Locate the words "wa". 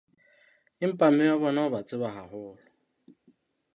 1.29-1.37